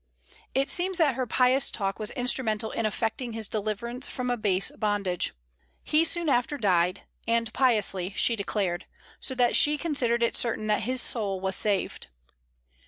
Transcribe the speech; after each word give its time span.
It 0.55 0.67
seems 0.71 0.97
that 0.97 1.13
her 1.13 1.27
pious 1.27 1.69
talk 1.69 1.99
was 1.99 2.09
instrumental 2.13 2.71
in 2.71 2.87
effecting 2.87 3.33
his 3.33 3.47
deliverance 3.47 4.07
from 4.07 4.31
a 4.31 4.35
base 4.35 4.71
bondage. 4.71 5.33
He 5.83 6.03
soon 6.05 6.27
after 6.27 6.57
died, 6.57 7.01
and 7.27 7.53
piously, 7.53 8.11
she 8.17 8.35
declared; 8.35 8.87
so 9.19 9.35
that 9.35 9.55
she 9.55 9.77
considered 9.77 10.23
it 10.23 10.35
certain 10.35 10.65
that 10.65 10.81
his 10.89 11.03
soul 11.03 11.39
was 11.39 11.55
saved. 11.55 12.07